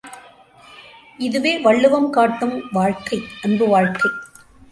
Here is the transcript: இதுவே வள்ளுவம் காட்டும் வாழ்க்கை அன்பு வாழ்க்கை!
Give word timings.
இதுவே 1.19 1.59
வள்ளுவம் 1.59 2.09
காட்டும் 2.09 2.55
வாழ்க்கை 2.71 3.19
அன்பு 3.41 3.67
வாழ்க்கை! 3.67 4.09